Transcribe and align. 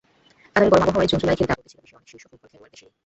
কাতারের 0.53 0.71
গরম 0.73 0.85
আবহাওয়ায় 0.87 1.09
জুন-জুলাইয়ে 1.11 1.39
খেলতে 1.39 1.51
আপত্তি 1.55 1.69
ছিল 1.71 1.79
বিশ্বের 1.81 1.97
অনেক 1.97 2.09
শীর্ষ 2.11 2.23
ফুটবল 2.29 2.47
খেলুড়ে 2.51 2.69
দেশেরই। 2.73 2.93